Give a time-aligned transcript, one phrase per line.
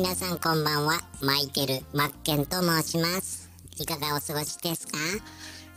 [0.00, 1.00] 皆さんこんばんは。
[1.20, 3.50] マイケル・マッケンと申します。
[3.78, 4.96] いかがお過ごしですか？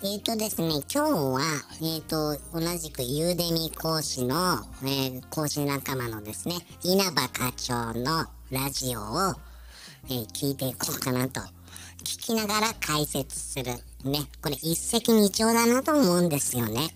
[0.04, 1.42] えっ、ー、とですね今日は
[1.82, 6.54] えっ、ー、と同じくユーデミ講師の、えー、講師仲間のですね
[6.84, 9.34] 稲葉課長のラジオを、
[10.08, 11.42] え聞いていこうかなと
[12.04, 13.72] 聞きながら解説する。
[14.04, 16.90] ねこれ一石二鳥だなと思うんですよね、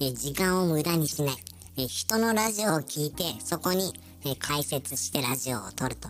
[0.00, 1.34] え時間を無駄にしない、
[1.76, 3.92] え人のラジオを聞いてそこに
[4.24, 6.08] え解説してラジオを撮ると。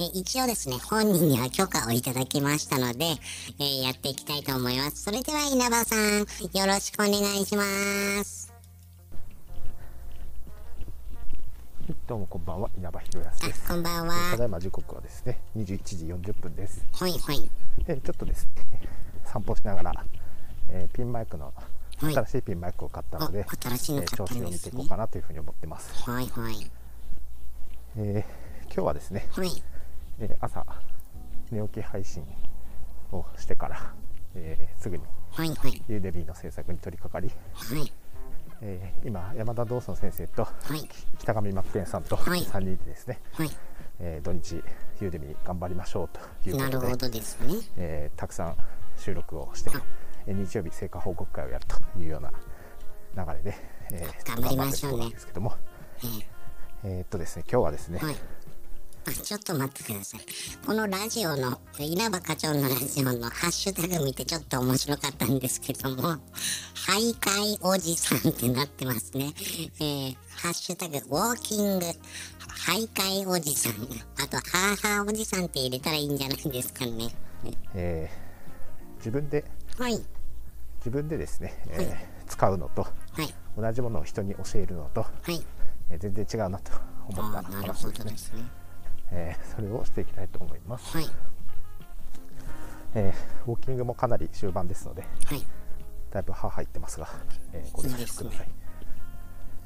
[0.00, 3.04] え一応ですね、本人には許可をいただきましたので、
[3.58, 5.02] えー、やっていきたいと思います。
[5.02, 7.64] それでは稲葉さん、よろしくお願いしま
[8.22, 8.52] す。
[12.06, 13.68] どうもこんばんは、稲葉博康です。
[13.68, 14.14] こんばんは。
[14.30, 16.86] ただいま時刻はですね、21時40分です。
[16.92, 17.50] はいはい。
[17.88, 18.80] えちょっとですね、
[19.24, 20.04] 散歩しながら、
[20.70, 21.52] えー、ピンマイクの
[21.98, 26.08] 新しいピンマイクを買ったので、はい、新しいの、ね、調子を見ていこうかなというふうに思ってます。
[26.08, 26.70] はいはい。
[27.96, 29.50] えー、今日はですね、はい、
[30.20, 30.64] えー、朝
[31.50, 32.24] 寝起き配信
[33.12, 33.92] をしてから、
[34.34, 35.02] えー、すぐに
[35.88, 37.92] ユーデミーの制作に取り掛かり、はい。
[38.60, 40.48] えー、今山田道尊先生と
[41.18, 43.50] 北上真剣さんと3人でですね、はい。
[44.00, 44.62] えー、土日
[45.00, 48.56] ユーデミー頑張りましょうということでなるほどですね、えー、たくさん
[48.96, 49.70] 収録をして、
[50.26, 52.20] え日曜日成果報告会をやるというよう
[53.16, 53.56] な流れで、
[53.92, 55.10] えー、頑張りましょうね。
[55.10, 55.54] ですけども、
[56.84, 58.14] えっとですね今日はですね、はい。
[58.14, 58.16] あ
[59.10, 60.20] ちょっと待ってください。
[60.64, 66.16] このラジオの、稲葉課長のラジオのハッシュタグ見てちょっと面白かったんですけども、
[66.74, 69.32] 徘徊おじさんってなってますね。
[69.80, 71.86] えー、ハッシュタグ、ウォーキング、
[72.66, 73.72] 徘徊おじさん、
[74.22, 77.14] あと、ハーハーおじさんって入れたらいいんじゃないですかね。
[77.74, 79.44] えー、自分で、
[79.78, 80.04] はい。
[80.78, 82.88] 自分でですね、えー、はい、使うのと、は
[83.22, 85.42] い、同じものを人に教えるのと、はい
[85.90, 86.72] えー、全然違うなと
[87.08, 88.44] 思った話ですね。
[89.12, 90.96] えー、それをしていきたいと思います。
[90.96, 91.06] はい、
[92.94, 95.42] えー、ウォーキングもかなり終盤ですので、はい、
[96.10, 97.08] だいぶ歯入ってますが、
[97.52, 98.48] えー、ご了承ください。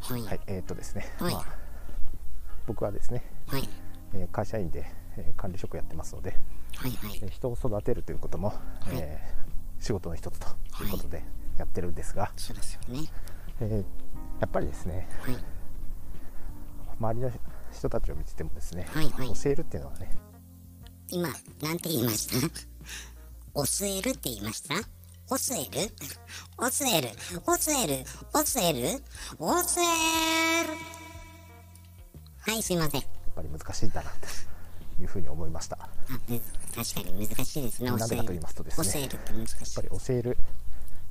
[0.01, 1.45] はい、はい、えー、っとですね、はい、まあ、
[2.67, 3.69] 僕はですね、はい。
[4.15, 4.85] えー、会社員で、
[5.17, 6.37] えー、管理職やってますので、
[6.77, 7.19] はいはい。
[7.23, 8.59] えー、人を育てるということも、はい、
[8.95, 10.47] えー、仕事の一つと
[10.85, 11.23] いうことで
[11.57, 13.09] やってるんですが、そうですよね。
[13.61, 13.77] えー、
[14.41, 15.37] やっぱりですね、はい。
[16.99, 17.31] 周りの
[17.73, 20.11] 人たちを見ててもですね、はいはい、教えるっていうのはね。
[21.09, 21.29] 今
[21.63, 22.49] なんて言いました？
[23.55, 24.75] 教えるって言いました？
[24.75, 24.83] 教
[25.55, 25.91] える？
[26.59, 27.09] 教える？
[27.33, 28.05] 教える？
[28.33, 29.03] 教える？
[29.39, 30.75] 教える？
[32.41, 33.01] はいすいません。
[33.01, 34.17] やっぱり難しいんだなと
[35.03, 35.77] いうふうに思いました。
[35.77, 39.55] 確かに難しいですねなぜかと言いますとですね教えるって難しい。
[39.55, 40.39] やっぱり教える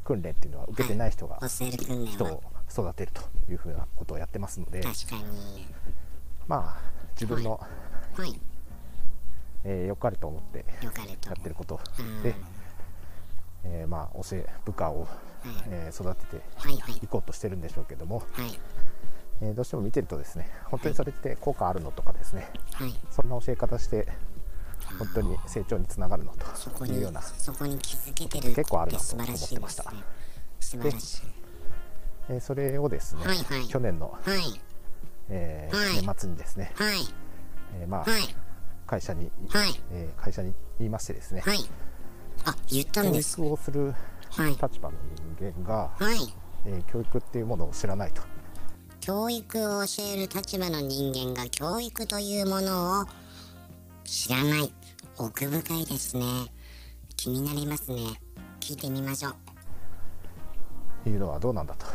[0.03, 3.21] 訓練っていうのは受けてない人が、教える訓練人を育てると
[3.51, 5.67] いうふうなことをやってますので確かに
[6.51, 7.67] まあ自分の、は
[8.17, 8.19] い。
[8.19, 8.41] はい、
[9.63, 10.65] えー、よかれと思って
[11.25, 11.79] やってること
[12.23, 12.35] で、
[13.63, 15.09] えー、まあ教え部下を、はい、
[15.69, 18.59] えー、育てていこうとしてるんでしょうけども、はい、
[19.41, 24.09] えー、どうしても見てるとですね本当にそれって効果あるのとかですね、はい、そんな教え方して
[24.99, 26.33] 本当に成長につながるの
[26.77, 29.85] というようなそこに気づけてる結構あるなと思ってました。
[30.59, 31.21] 素晴らしい。
[32.29, 34.70] えー、それをですね、はいはい、去年の、はい、
[35.33, 36.97] えー、はい、年末にですね、はい。
[37.79, 38.21] えー、まあ、はい、
[38.85, 39.81] 会社に、はい。
[39.91, 41.57] えー、会社に言いましてですね、はい、
[42.45, 43.37] あ言ったんです。
[43.37, 43.95] 教育をする
[44.37, 44.97] 立場の
[45.39, 46.17] 人間が、はい。
[46.65, 48.21] えー、教育っていうものを知らないと。
[48.99, 53.05] 教育を教える立場の人間が教育というものを
[54.03, 54.73] 知らない。
[55.17, 56.25] 奥深いですね。
[57.15, 58.01] 気になりますね。
[58.59, 59.29] 聞いてみましょ
[61.05, 61.09] う。
[61.09, 61.85] いうのはどうなんだと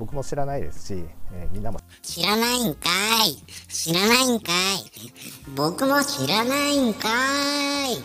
[0.00, 1.78] 僕も知らないですし、えー、みんなも。
[2.00, 2.88] 知らないんか
[3.26, 3.36] い。
[3.68, 4.90] 知らないんかい。
[5.54, 7.08] 僕も知らないんか
[7.86, 7.98] い。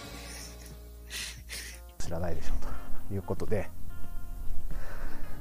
[2.03, 3.67] 知らないでしょうということで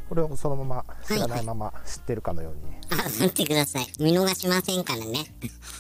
[0.09, 3.87] これをそのまま知らないまま知ってるかのように、はいはい、あ待ってください。
[3.99, 5.25] 見逃しませんからね。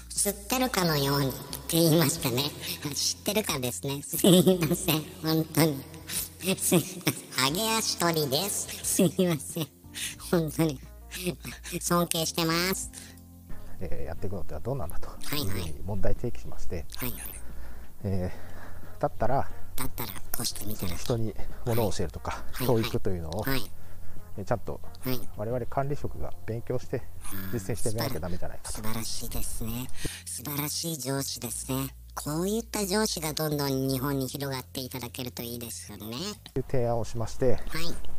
[0.08, 2.42] 知ってるかのようにって言いましたね。
[2.94, 4.02] 知ってるかですね。
[4.02, 5.02] すいません。
[5.22, 5.84] 本当に。
[6.58, 7.46] すいません。
[7.46, 8.68] 揚げ足取りです。
[8.82, 9.83] すいません
[10.30, 10.80] 本当に。
[11.80, 12.90] 尊敬してます、
[13.80, 17.20] えー、やっていくのってはどうなんだと、はいはい、問題提起しまして、はいはい。
[18.02, 20.94] えー、だったらだったらこうしてみたら。
[20.96, 21.34] 人に
[21.66, 23.62] ものを教えるとか、はい、教育というのを、はい。
[24.44, 24.80] ちゃんと
[25.36, 27.02] 我々管理職が勉強して
[27.52, 28.72] 実践してみなきゃだめじゃないかと。
[28.72, 29.86] 素晴らしいですね。
[30.24, 31.94] 素晴らしい上司ですね。
[32.16, 36.16] こういった上司がどんどん日本に広がっていただけるといいですよね。
[36.52, 38.13] という提案をしまして、はい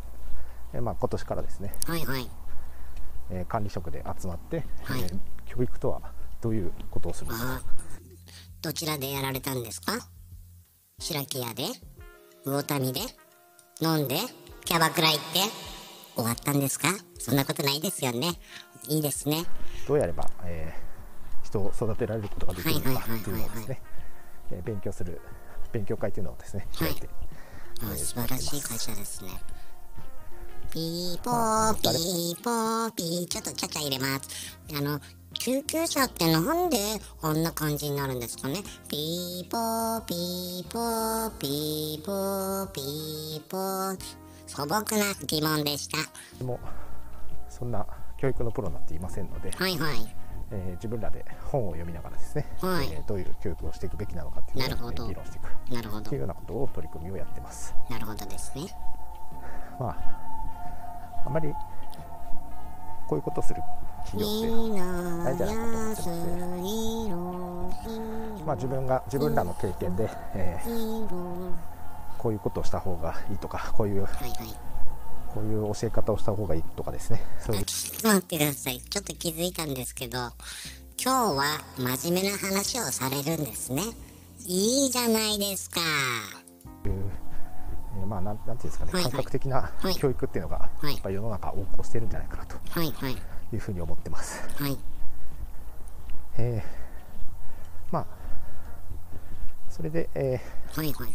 [0.76, 2.28] えまあ、今年からですね、はいはい。
[3.30, 6.02] えー、管理職で集まって、はい、えー、教育とは
[6.42, 7.62] どういうことをするのか。
[8.60, 9.92] どちらでやられたんですか？
[10.98, 11.64] 白木屋で
[12.44, 13.00] 魚民で
[13.80, 14.16] 飲んで
[14.64, 15.40] キャバクラ行って
[16.14, 16.88] 終わったんですか？
[17.18, 18.34] そんなことないですよね。
[18.88, 19.44] いいですね。
[19.88, 23.82] どうやれば、えー、人を育てられることができるのかというのをですね、
[24.52, 25.20] え勉強する
[25.72, 26.94] 勉強会というのをですね開い。
[26.94, 27.08] て、
[27.80, 29.30] はい、あ素晴らしい会社ですね
[30.76, 34.58] ピーポーピーポーピーちょっとちゃちゃ入れます。
[34.76, 35.00] あの
[35.32, 36.76] 救急車ってなんで
[37.22, 38.62] あんな感じになるんですかね？
[38.86, 43.98] ピーポーピーポーピーポーピーポー。
[44.46, 45.96] 素朴な疑問でした。
[46.36, 46.60] でも
[47.48, 47.86] そんな
[48.18, 49.96] 教育のプロなんていませんので、はいはい。
[50.50, 55.74] えー、自分らで本を読みながらですね、はい、えー、どういう教育をしていくべきなのかっていうのを、ね、議論していく。
[55.74, 56.10] なるほど。
[56.10, 57.74] というようなことを取り組みをやってます。
[57.88, 58.66] なるほどですね。
[59.80, 60.15] まあ
[61.26, 61.52] あまり
[63.08, 63.60] こういうことする
[64.06, 71.52] 企業ってないんじゃないかと思ってますまあ自分が自分らの経験で、えー、
[72.18, 74.30] こういうことをした方がいいとかこういう、はいはい、
[75.34, 77.20] こういう教え方をした方がいいとかですね。
[77.40, 77.64] そういう。
[77.64, 78.80] ちょっと待ってください。
[78.80, 80.18] ちょっと気づいたんですけど
[81.02, 83.82] 今日は真面目な話をされるんですね。
[84.46, 85.80] いいじゃないですか。
[86.84, 87.25] えー、
[88.04, 94.46] まあなんなんていうんですかね、感覚的な教育っていうのが、やっぱ世の中横行してるんじゃないかなというふうに思ってます。
[94.62, 94.78] はい、
[96.38, 98.06] えー、まあ
[99.70, 101.12] それで、えー、はいはい。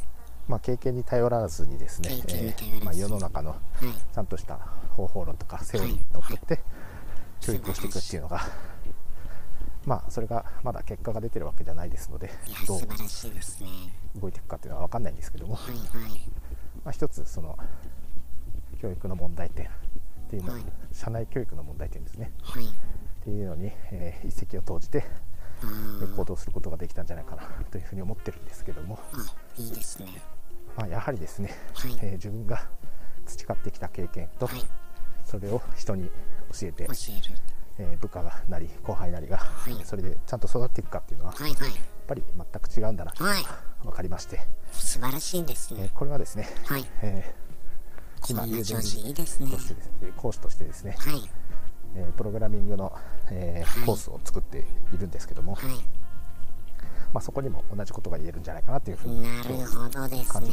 [0.48, 3.56] まあ、経験に頼らずにですね、えー、まあ、世の中の
[4.13, 4.57] ちゃんとした
[4.89, 6.60] 方法論とかセオリーにのっとって
[7.39, 8.42] 教育をしていくっていうのが、
[9.86, 12.30] まあそれがまだ結果が出てるわけじゃないですので
[12.68, 12.81] どう
[14.19, 16.22] 動いていくかっていうのは分かんないんですけども、はいはい
[16.83, 17.57] まあ、一つその
[18.81, 19.69] 教育の問題点っ
[20.30, 22.68] ていうの、はい、社内教育の問題点ですね、はい、っ
[23.24, 25.04] ていうのに、えー、一石を投じて
[26.16, 29.00] 行動することができたんじゃないかなというふうに思ってるんですけども。
[29.57, 30.07] いいですね、
[30.75, 32.68] まあ、やはりですね、はい、えー、自分が
[33.25, 34.50] 培ってきた経験と、
[35.25, 36.10] それを人に
[36.60, 36.94] 教えて教
[37.77, 39.39] えー、部下がなり後輩なりが、
[39.86, 41.72] それでちゃんと育っていくかっていうのは、はいはい、
[42.07, 43.12] ぱり全く違うんだな。
[43.12, 46.86] と分かりまして、素晴らしいですね、えー、これはですね、はい。
[47.01, 49.50] えー、今、友人としてですね
[50.18, 51.30] 講師としてですね、はい。
[51.95, 52.94] えー、プログラミングの、
[53.30, 56.00] えー、はい、コースを作っているんですけども、はい
[57.13, 60.50] まあ、そこにも同じことが言えるんじゃないかなというふうになるほどですね。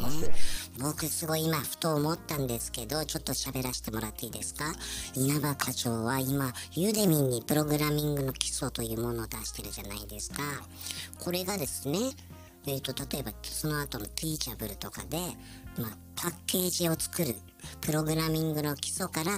[0.80, 4.72] 僕すごい今ふと思ったんですけどちょっと喋らせてもらっていいですか？
[5.14, 10.42] 稲葉課長は今ユーデミンにプログラミングの基礎というものを出してるじゃないですか。
[11.18, 11.98] これがですね
[12.66, 15.16] えーと、例えばその後のティーチャブルとかで、
[15.78, 17.34] まあ、パッケージを作る
[17.80, 19.32] プログラミングの基礎から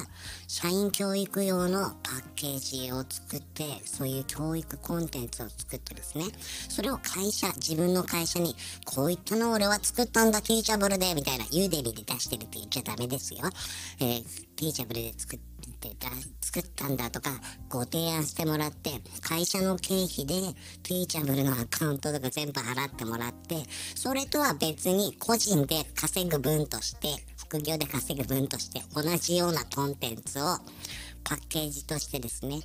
[0.47, 6.25] 社員教育用のパッケージを作ってそういう教育コンテンツを作ってですね。
[6.69, 13.41] それを会社自分の会社にこういったの俺は作ったんだティーチャブルでみたいなユーデリで出してるって言っちゃダメですよ、
[14.01, 14.25] えー、
[14.57, 15.51] ティーチャブルで作って
[15.89, 16.07] って
[16.43, 17.31] 作ったんだとか
[17.69, 18.91] ご提案してもらって
[19.23, 20.35] 会社の経費で
[20.83, 23.57] ティーチャブルのアカウントとか全部払ってもらって
[23.95, 27.09] それとは別に個人で稼ぐ分として
[27.51, 30.45] 副業で稼ぐ分として同じようなコンテンツを
[31.25, 32.61] パッケージとしてですね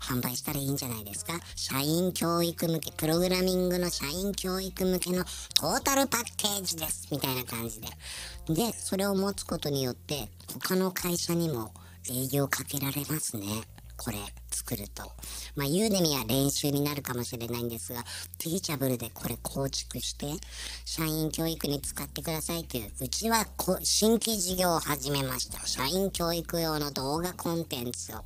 [0.00, 1.34] 販売したらいいんじゃないですか？
[1.56, 7.08] 社員教育向け、プログラミングの社員教育向けのトータルパッケージです。
[7.10, 7.88] みたいな感じで。
[8.48, 11.74] で、それを持つことによって、他の会社にも
[12.10, 13.44] 営業かけられますね。
[14.02, 14.16] これ
[14.50, 15.02] 作ると。
[15.56, 18.02] まあ、ユーデミは練習になるかもしれないんですが、
[18.38, 20.26] ティーチャブルでこれ構築して、
[20.86, 23.44] 社員教育に使ってくださいという、うちは
[23.82, 25.66] 新規事業を始めました。
[25.66, 28.24] 社員教育用の動画コンテンツを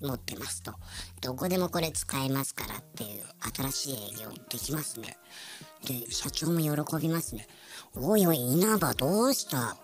[0.00, 0.72] 持ってますと。
[1.20, 3.22] どこでもこれ使えますからっていう
[3.54, 5.18] 新しい営業できますね。
[5.84, 7.46] で、社長も喜びますね。
[7.94, 9.76] おいおい、稲葉どうした？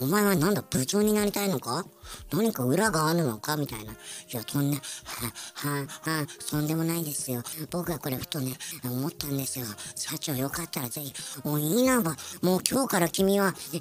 [0.00, 1.84] お前はなんだ部長になりたいのか？
[2.32, 3.56] 何か裏があるのか？
[3.56, 3.92] みたいな。
[3.92, 3.96] い
[4.32, 7.42] や、とんね、は、は、は、とんでもないですよ。
[7.70, 9.66] 僕はこれふとね、思ったんですよ。
[9.94, 11.12] 社長よかったらぜひ、
[11.44, 13.80] おい、稲葉、もう今日から君は、え、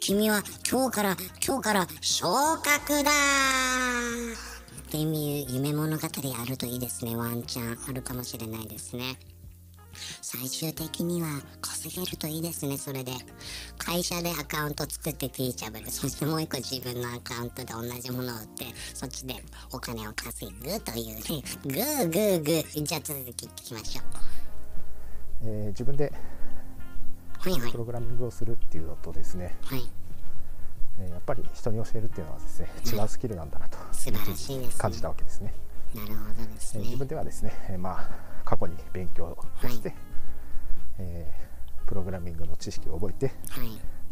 [0.00, 7.16] 君は今日から、今日から昇格だっていう夢物語あるといいですね。
[7.16, 9.18] ワンチャンあるかもしれないですね。
[10.22, 11.28] 最終的には
[11.60, 13.12] 稼げるといいですね、それで。
[13.78, 19.34] 会社でアカウント作ってティーチャブル、そしてもう一個自分のアカウントで同じものを売って、そっちで
[19.72, 21.22] お金を稼ぐというね、
[21.64, 22.82] グーグーグー。
[22.82, 24.04] じゃあ続き聞きましょう。
[25.44, 26.12] えー、自分で
[27.42, 29.88] プログラミングをするっていうのとですね、はい、
[31.00, 35.54] えやっぱり人に教えるっていうのはですね、違うスキルなんだなと、い感じたわけですね。
[35.94, 36.84] なるほどですね。
[36.84, 39.98] 自分ではですね、えー、まあ過去に勉強をして、はい、
[41.00, 43.68] えー、プログラミングの知識を覚えて、はい、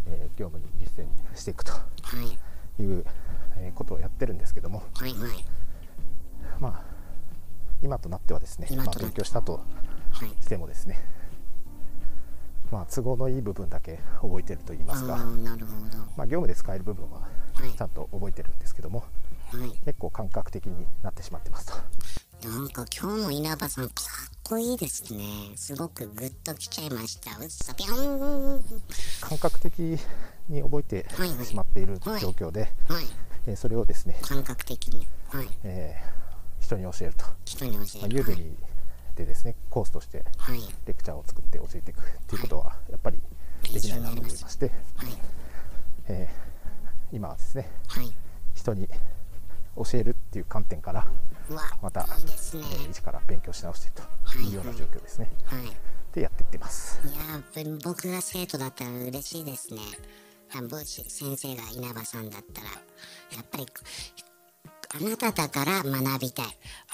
[0.06, 2.84] えー、業務に実践していくとい。
[2.84, 3.02] う、
[3.56, 5.30] えことをやってるんですけども、はいはい、
[6.60, 6.82] まあ
[7.80, 9.64] 今となってはですね、まあ、勉強したと
[10.42, 11.02] してもですね、
[12.70, 15.16] まあ、都合のいい部分だけ覚えてると言いますか
[16.18, 17.26] まあ、業務で使える部分は
[17.74, 19.04] ちゃんと覚えてるんですけども、
[19.50, 22.15] はい、結構感覚的になってしまってますと。
[22.44, 25.24] なんか今日の稲葉さんかっこいいですね。
[25.56, 27.30] すごくグッときちゃいました。
[29.26, 29.98] 感覚的
[30.48, 31.06] に覚えて
[31.44, 32.70] しまっている状況で、はい。
[32.94, 33.06] はい、
[33.46, 35.48] えー、それをですね、感覚的に、はい。
[35.64, 37.24] えー、人に教えると。
[37.44, 38.22] 人に教える。
[38.24, 38.56] まあ、ユ
[39.16, 40.24] でですね、コースとして
[40.84, 43.18] レクチャーを作って教えていくっていうことはやっぱり
[43.72, 45.08] できないなと思いまして、はい。
[46.08, 48.14] えー、今はですね、はい、
[48.54, 48.88] 人に
[49.76, 51.06] 教えるっていう観点から
[51.82, 54.02] またいい、ね、えー、一から勉強し直してと
[54.38, 55.30] いうような状況ですね。
[55.44, 55.72] はい、はい、
[56.12, 57.00] でやっていってます。
[57.06, 59.80] いや僕が生徒だったら嬉しいですね。
[61.08, 63.66] 先生が稲葉さんだったらやっぱり
[64.94, 66.46] あなただから学びたい。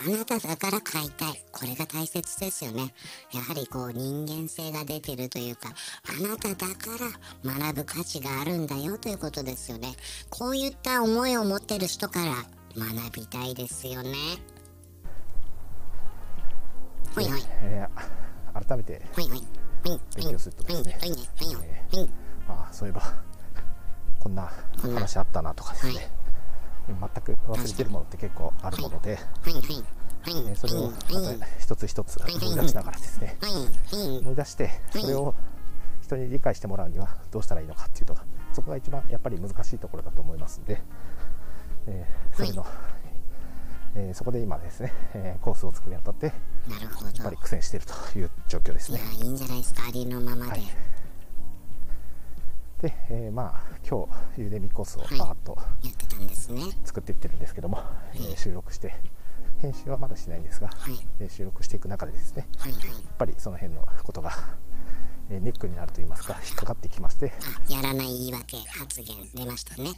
[0.06, 1.44] あなただから買いたい。
[1.52, 2.94] これが大切ですよね。
[3.32, 5.68] やはりこう人間性が出てるというか、
[6.08, 6.90] あなただか
[7.44, 9.94] ら学ぶ価値があるんだよということですよね。
[10.30, 12.34] こういった思いを持ってる人から
[12.76, 14.10] 学びたいですよね。
[17.14, 17.42] はいはい。
[17.62, 22.08] えー、改めて勉強するとですね、え
[22.48, 23.02] あそういえば
[24.18, 24.50] こんな
[24.80, 26.10] 話あったなとかですね、
[26.88, 29.18] 全く忘れてるものって結構あるもので、
[30.26, 30.96] えそれをま
[31.38, 33.36] た一つ一つ思い出しながらですね、
[33.92, 35.34] 思い出してそれを
[36.00, 38.16] 人に理解してもらうにはどうしたらいいのかっていうと
[38.52, 40.80] そこが一番やっぱり難しいところだと思いますんで、
[41.86, 42.66] えー、それの、
[43.94, 48.98] えー、そこで今ですね、えー、コースを作るにあたってやっぱり苦戦しているという状況ですね。
[48.98, 50.50] いやいいんじゃないですかありのままで。
[50.50, 50.62] はい。
[52.80, 55.56] で、えー、まあ今日ユーデミコースをパーッと
[56.84, 57.84] 作っていってるんですけども、は
[58.14, 58.94] い、えー、収録して
[59.58, 64.32] 編集はまだしないんですが、はい、えー、収録していく中でですね、はいはい、やっぱりその辺のことが、
[65.30, 67.32] えネックになると言いますか引っかかってきまして。
[67.68, 69.90] やらない言い訳発言出ましたね。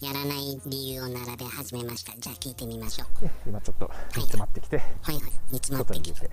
[0.00, 2.12] やらない理由を並べ始めました。
[2.18, 3.30] じゃあ聞いてみましょう。
[3.46, 6.26] 今ちょっと煮詰まってきて、はいはい、煮詰まってきて、え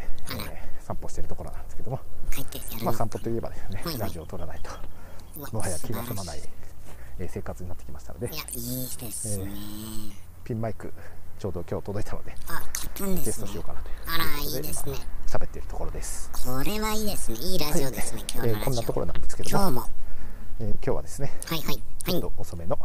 [0.81, 2.00] ー、散歩してるところなんですけども。
[2.83, 4.71] まあ散歩といえばですね、はいはい、ラジオを撮らないと。
[5.53, 6.41] もはや気が済まない、
[7.19, 8.27] えー、生活になってきましたので。
[8.27, 10.12] いやいいですね、えー、
[10.43, 10.93] ピンマイク
[11.41, 14.93] ちょうど今日届いたのであ買ったんです、ね、テストしようかなとあらいいですね。
[15.25, 16.29] 喋っているところです。
[16.45, 17.38] これはいいですね。
[17.39, 19.89] いいラジオですね、はい、今日の、えー、こんなところなんですけども今日も、
[20.60, 22.77] えー、今日はですねはいはいちょっと遅めの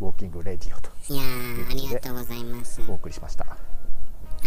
[0.00, 1.22] ウォーキングレディオといや
[1.70, 2.80] ありがとうございます。
[2.88, 3.44] お送りしました。
[3.44, 3.58] あ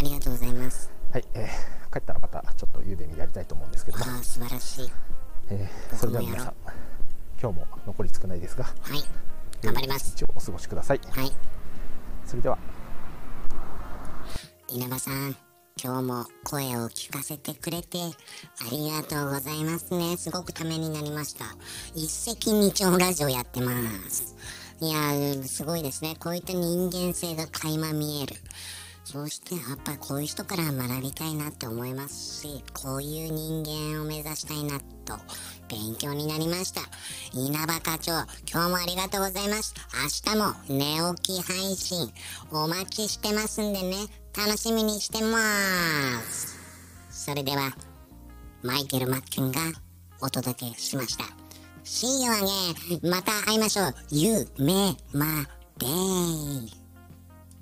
[0.02, 0.92] りがとうございます。
[1.14, 4.06] はい、えー、帰ったらまたちょっとゆでにやりたいと思うんですけども。
[4.06, 4.92] あ素晴らしい、
[5.52, 6.54] えー、それでは皆さん
[7.40, 9.04] 今日も残り少ないですが、はい、
[9.62, 10.14] 頑張ります。
[10.16, 11.02] 一応お過ごしください。
[11.12, 11.32] はい。
[12.26, 12.58] それでは。
[14.74, 15.36] 稲葉さん、
[15.84, 18.12] 今日も声を聞かせてくれてあ
[18.72, 20.16] りがとうございますね。
[20.16, 21.44] すごくためになりました。
[21.94, 23.74] 一石二鳥ラジオやってま
[24.10, 24.38] す。
[24.80, 26.16] いやすごいですね。
[26.18, 28.38] こういった人間性が垣間見える。
[29.04, 35.18] そしてやっぱりこういう人から学びたいなって思いますし、こういう人間を目指したいなと
[35.68, 36.80] 勉強になりました。
[37.34, 38.14] 稲葉課長、
[38.50, 39.74] 今日もありがとうございます。
[40.26, 42.10] 明日も寝起き配信
[42.52, 43.98] お待ちしてますんでね、
[44.38, 45.38] 楽しみにしてま
[46.22, 46.58] す。
[47.10, 47.76] それでは、
[48.64, 49.60] マイケル・マッケンが
[50.22, 51.26] お届けしました。
[51.84, 53.10] See you again!
[53.10, 54.46] また会いましょう夢
[55.12, 55.26] ま
[55.78, 55.88] で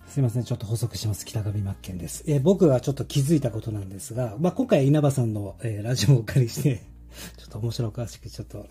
[0.07, 0.43] すいません。
[0.43, 1.25] ちょっと補足します。
[1.25, 2.23] 北上真剣です。
[2.27, 6.83] えー、僕がちょっと気づいたことなんですが、まあ、今回稲葉さんの、えー、ラジオをお借りして
[7.37, 8.67] ちょっと面白おかしくちょっと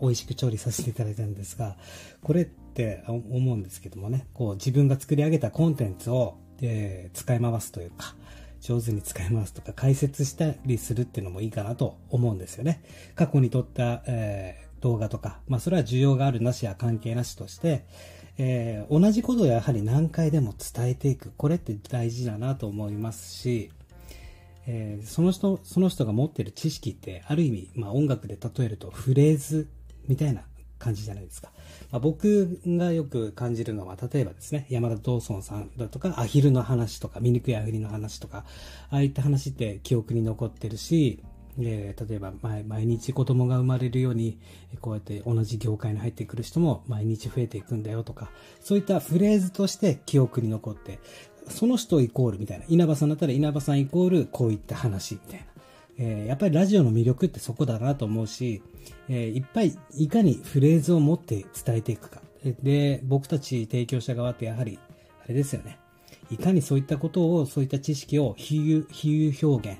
[0.00, 1.76] 美味しく調理させていただいたんですが、
[2.22, 8.14] これって思うんですけどもね、こう自分が作り上げたコンテンツを、えー、使い回すというか、
[8.60, 12.82] 上手に使い回すとか解説したりするっていうのもいいかなと思うんですよね。
[13.14, 17.84] 過去に撮った、えー、動画とか、まあそれは需要があるなしや関係なしとして、
[18.38, 21.32] えー、同じことをやはり何回でも伝えていく。
[21.36, 23.70] これって大事だなと思いますし、
[24.66, 29.68] えー、その人、その人が持ってる知識って、ある意味、まあ音楽で例えるとフレーズ
[30.08, 30.42] みたいな
[30.84, 31.50] 感じじゃないですか。
[31.90, 38.44] まあ、僕がよく感じるのは、例えばですね、山田道尊さんだとか、アヒルの話とか、醜いアヒルの話とか、
[38.90, 41.22] ああいった話って記憶に残ってるし、
[41.58, 44.38] えー、例えば毎毎日子供が生まれるように、
[44.80, 50.98] こうやって同じ業界に入ってくる人も毎日増えていくんだよとか、そういったフレーズとして記憶に残って、
[51.48, 52.64] その人イコールみたいな。
[52.68, 55.53] 稲葉さんだったら稲葉さんイコールこういった話みたいな。
[55.98, 58.62] えー、やっぱりラジオの魅力ってそこだなと思うし、
[59.08, 62.20] えー、いっぱいいかにフレーズを持って伝えていくか。
[62.62, 64.78] で、僕たち提供者側ってやはり、
[65.24, 65.78] あれですよね。
[66.30, 69.78] いかにそういったことを、そういった知識を比喩、比喩表現、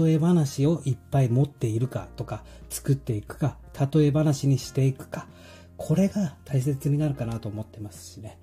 [0.00, 3.58] 例え話をいっぱい持っているかとか、作っていくか、
[3.92, 5.26] 例え話にしていくか、
[5.76, 8.38] これが大切になるかなと思ってますしね。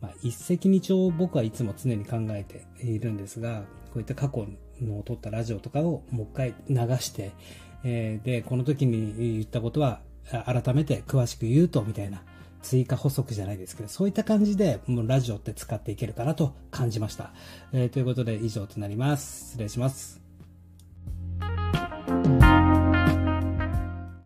[0.00, 3.64] まあ、一石二鳥を僕はいつも常に考えているんですが、
[3.98, 4.46] こういった過去
[4.80, 7.32] の撮ったラジオとかをもう一回流して、
[7.82, 10.00] えー、で、この時に言ったことは
[10.46, 12.22] 改めて詳しく言うとみたいな
[12.62, 17.32] 追加補足じゃないですけど、そういった感じでもうラジオって使っていけるかなと感じました。
[17.72, 19.50] えー、ということで以上となります。
[19.50, 20.27] 失礼します。